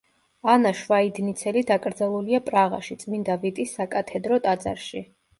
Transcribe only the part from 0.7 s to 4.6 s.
შვაიდნიცელი დაკრძალულია პრაღაში, წმინდა ვიტის საკათედრო